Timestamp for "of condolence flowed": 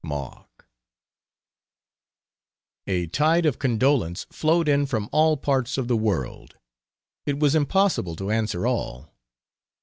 3.45-4.67